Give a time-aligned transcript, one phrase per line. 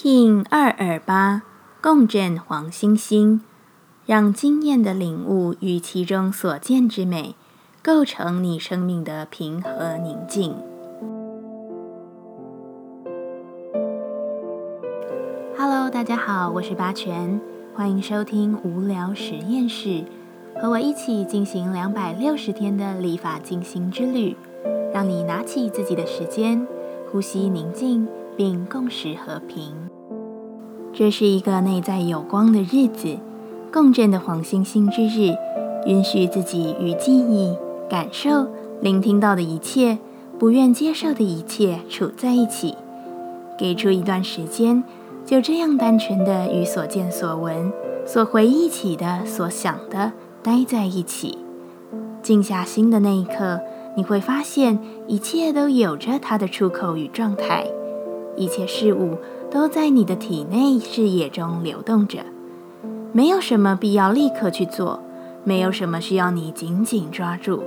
[0.00, 1.42] King 二二八
[1.82, 3.40] 共振黄星星，
[4.06, 7.34] 让经验的领悟与其中所见之美，
[7.82, 10.54] 构成你生命的平和宁静。
[15.58, 17.40] Hello，大家好，我是八全，
[17.74, 20.04] 欢迎收听无聊实验室，
[20.62, 24.36] 和我一起进行两百六十天的立法进行之旅，
[24.94, 26.64] 让你拿起自己的时间，
[27.10, 28.06] 呼吸宁静。
[28.38, 29.87] 并共识和平。
[30.98, 33.18] 这是一个内在有光的日子，
[33.72, 35.32] 共振的黄星星之日，
[35.86, 37.56] 允许自己与记忆、
[37.88, 38.48] 感受、
[38.80, 39.98] 聆听到的一切、
[40.40, 42.74] 不愿接受的一切处在一起，
[43.56, 44.82] 给出一段时间，
[45.24, 47.72] 就这样单纯的与所见所闻、
[48.04, 50.10] 所回忆起的、所想的
[50.42, 51.38] 待在一起。
[52.24, 53.60] 静下心的那一刻，
[53.96, 57.64] 你会发现一切都有着它的出口与状态。
[58.36, 59.16] 一切事物
[59.50, 62.18] 都在你的体内视野中流动着，
[63.12, 65.00] 没有什么必要立刻去做，
[65.42, 67.62] 没有什么需要你紧紧抓住。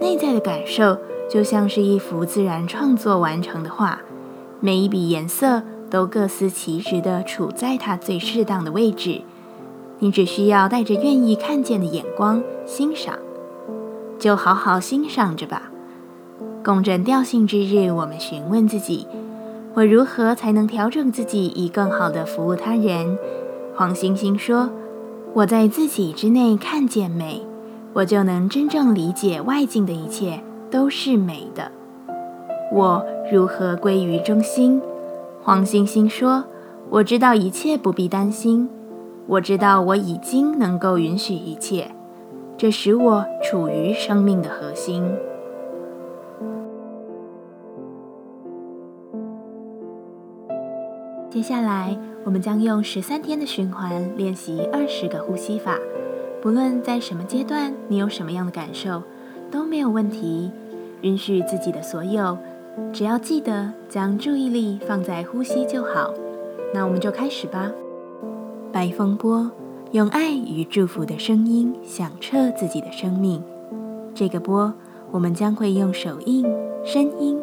[0.00, 0.96] 内在的感受
[1.30, 4.00] 就像是一幅自然创作完成的画，
[4.60, 9.20] 每一笔颜色都各司其职地处在它最适当的位置。
[9.98, 13.18] 你只需要带着愿意看见的眼光欣赏，
[14.18, 15.70] 就好好欣赏着吧。
[16.64, 19.06] 共振调性之日，我们询问自己。
[19.80, 23.16] 我如何才能调整自己，以更好地服务他人？
[23.74, 24.68] 黄星星说
[25.32, 27.40] ：“我在自己之内看见美，
[27.94, 31.72] 我就能真正理解外境的一切都是美的。”
[32.70, 34.82] 我如何归于中心？
[35.42, 36.44] 黄星星说
[36.90, 38.68] ：“我知道一切不必担心，
[39.26, 41.90] 我知道我已经能够允许一切，
[42.58, 45.10] 这使我处于生命的核心。”
[51.30, 55.78] 接下来，我们将用十三天的循环练习二十个呼吸法。
[56.42, 59.04] 不论在什么阶段，你有什么样的感受，
[59.48, 60.50] 都没有问题。
[61.02, 62.36] 允许自己的所有，
[62.92, 66.12] 只要记得将注意力放在呼吸就好。
[66.74, 67.70] 那我们就开始吧。
[68.72, 69.48] 白风波，
[69.92, 73.40] 用爱与祝福的声音响彻自己的生命。
[74.16, 74.74] 这个波，
[75.12, 76.44] 我们将会用手印、
[76.84, 77.38] 声音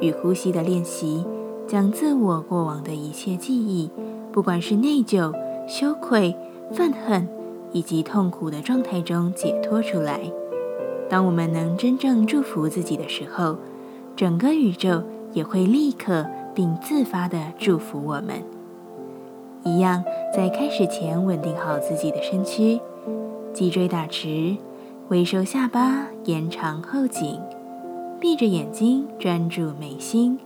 [0.00, 1.24] 与呼吸的练习。
[1.68, 3.90] 将自我过往的一切记忆，
[4.32, 5.32] 不管是内疚、
[5.68, 6.34] 羞愧、
[6.72, 7.28] 愤恨
[7.72, 10.20] 以及痛苦的状态中解脱出来。
[11.10, 13.58] 当我们能真正祝福自己的时候，
[14.16, 15.02] 整个宇宙
[15.34, 18.42] 也会立刻并自发地祝福我们。
[19.64, 20.02] 一样，
[20.34, 22.80] 在开始前稳定好自己的身躯，
[23.52, 24.56] 脊椎打直，
[25.08, 27.38] 微收下巴，延长后颈，
[28.18, 30.38] 闭着眼睛专注眉心。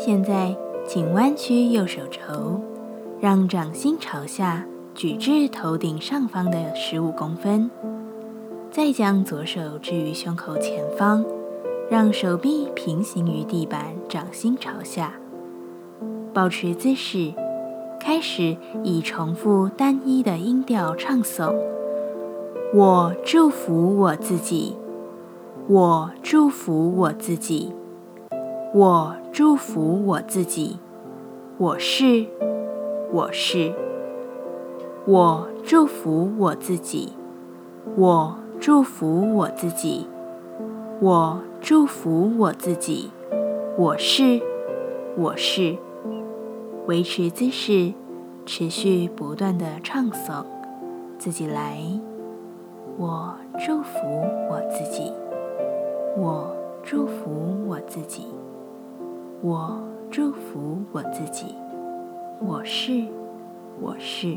[0.00, 2.60] 现在，请弯曲右手肘，
[3.18, 4.64] 让掌心朝下
[4.94, 7.68] 举至头顶上方的十五公分。
[8.70, 11.24] 再将左手置于胸口前方，
[11.90, 15.14] 让手臂平行于地板，掌心朝下。
[16.32, 17.34] 保持姿势，
[17.98, 21.52] 开始以重复单一的音调唱诵
[22.72, 24.76] ：“我祝福我自己，
[25.66, 27.72] 我祝福我自己。”
[28.74, 30.80] 我祝福我自己，
[31.58, 32.26] 我是，
[33.12, 33.72] 我是。
[35.06, 37.12] 我祝福我自己，
[37.94, 40.08] 我祝福我自己，
[40.98, 43.12] 我祝福我自己，
[43.76, 44.42] 我是，
[45.16, 45.76] 我是。
[46.88, 47.92] 维持姿势，
[48.44, 50.44] 持续不断的唱诵，
[51.16, 51.78] 自己来。
[52.96, 54.00] 我祝福
[54.50, 55.12] 我自己，
[56.16, 57.30] 我祝福
[57.68, 58.26] 我自己。
[59.40, 61.54] 我祝福我自己，
[62.40, 63.04] 我是，
[63.80, 64.36] 我是。